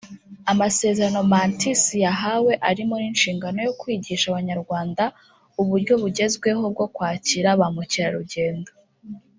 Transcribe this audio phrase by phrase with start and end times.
[0.51, 5.03] Amasezerano Mantis yahawe arimo n’inshingano yo kwigisha Abanyarwanda
[5.61, 8.71] uburyo bugezweho bwo kwakira ba mukerarugendo